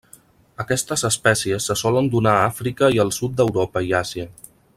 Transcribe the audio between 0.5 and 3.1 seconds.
Aquestes espècies se solen donar a Àfrica i